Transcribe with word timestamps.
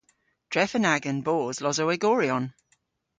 Drefen 0.51 0.87
agan 0.93 1.19
bos 1.27 1.59
Losowegoryon. 1.65 2.49